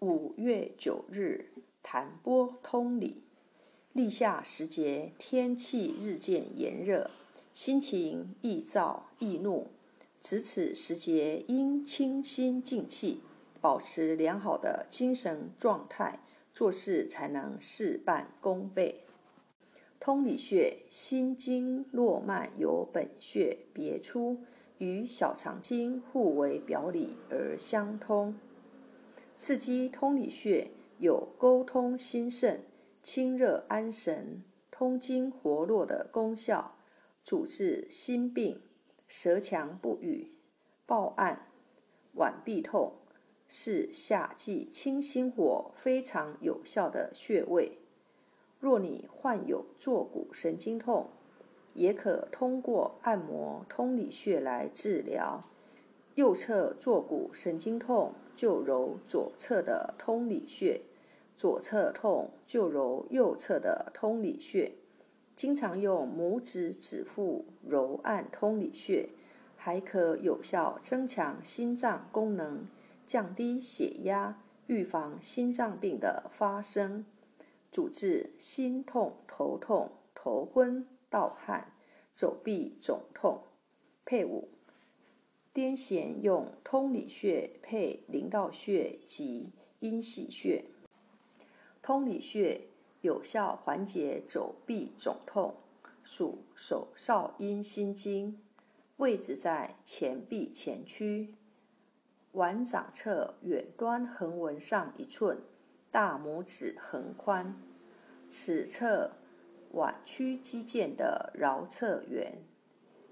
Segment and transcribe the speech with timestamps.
[0.00, 1.50] 五月九日，
[1.82, 3.22] 弹拨通理。
[3.92, 7.10] 立夏时节，天气日渐炎热，
[7.52, 9.66] 心情易躁易怒。
[10.22, 13.20] 值此时节，应清心静气，
[13.60, 16.20] 保持良好的精神状态，
[16.54, 19.02] 做事才能事半功倍。
[19.98, 24.38] 通理穴，心经络脉由本穴别出，
[24.78, 28.34] 与小肠经互为表里而相通。
[29.40, 32.62] 刺激通理穴有沟通心肾、
[33.02, 36.74] 清热安神、通经活络的功效，
[37.24, 38.60] 主治心病、
[39.08, 40.34] 舌强不语、
[40.84, 41.46] 暴按、
[42.14, 42.92] 脘痹痛，
[43.48, 47.78] 是夏季清心火非常有效的穴位。
[48.58, 51.08] 若你患有坐骨神经痛，
[51.72, 55.42] 也可通过按摩通理穴来治疗。
[56.14, 58.12] 右侧坐骨神经痛。
[58.36, 60.80] 就揉左侧的通理穴，
[61.36, 64.72] 左侧痛就揉右侧的通理穴。
[65.36, 69.10] 经常用拇指指腹揉按通理穴，
[69.56, 72.66] 还可有效增强心脏功能，
[73.06, 77.04] 降低血压，预防心脏病的发生。
[77.70, 81.74] 主治心痛、头痛、头昏、盗汗、
[82.14, 83.42] 手臂肿痛。
[84.06, 84.48] 配伍。
[85.52, 90.64] 癫痫用通理穴配灵道穴及阴溪穴。
[91.82, 92.68] 通理穴
[93.00, 95.54] 有效缓解肘臂肿痛，
[96.04, 98.38] 属手少阴心经，
[98.98, 101.34] 位置在前臂前区，
[102.32, 105.36] 腕掌侧远端横纹上一寸，
[105.90, 107.60] 大拇指横宽，
[108.30, 109.10] 尺侧
[109.72, 112.38] 腕屈肌腱的桡侧缘，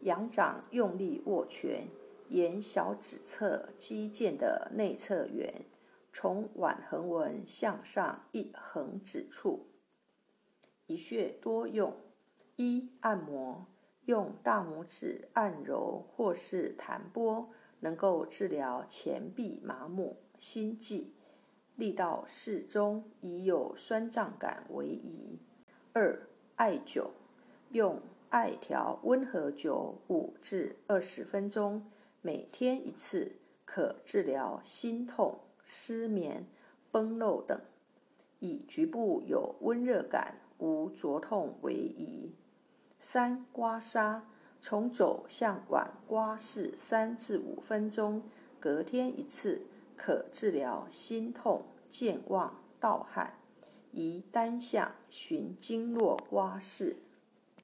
[0.00, 1.86] 仰掌用力握拳。
[2.32, 5.66] 沿小指侧肌腱的内侧缘，
[6.14, 9.66] 从腕横纹向上一横指处，
[10.86, 11.94] 一穴多用：
[12.56, 13.66] 一、按摩，
[14.06, 17.50] 用大拇指按揉或是弹拨，
[17.80, 21.12] 能够治疗前臂麻木、心悸，
[21.76, 25.38] 力道适中，以有酸胀感为宜；
[25.92, 26.26] 二、
[26.56, 27.10] 艾灸，
[27.72, 28.00] 用
[28.30, 31.84] 艾条温和灸五至二十分钟。
[32.24, 33.32] 每天一次，
[33.64, 36.46] 可治疗心痛、失眠、
[36.92, 37.60] 崩漏等，
[38.38, 42.32] 以局部有温热感、无灼痛为宜。
[43.00, 44.20] 三、刮痧，
[44.60, 48.22] 从肘向腕刮拭三至五分钟，
[48.60, 49.66] 隔天一次，
[49.96, 53.34] 可治疗心痛、健忘、盗汗。
[53.90, 56.94] 宜单向循经络刮拭。